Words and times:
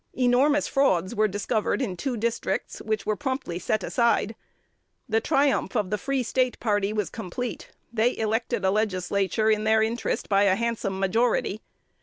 Enormous 0.17 0.67
frauds 0.67 1.13
were 1.13 1.27
discovered 1.27 1.79
in 1.79 1.95
two 1.95 2.17
districts, 2.17 2.81
which 2.81 3.05
were 3.05 3.15
promptly 3.15 3.59
set 3.59 3.83
aside. 3.83 4.33
The 5.07 5.21
triumph 5.21 5.75
of 5.75 5.91
the 5.91 5.97
Free 5.99 6.23
State 6.23 6.59
party 6.59 6.91
was 6.91 7.11
complete: 7.11 7.69
they 7.93 8.17
elected 8.17 8.65
a 8.65 8.71
legislature 8.71 9.51
in 9.51 9.63
their 9.63 9.83
interest 9.83 10.27
by 10.27 10.45
a 10.45 10.55
handsome 10.55 10.99
majority. 10.99 11.61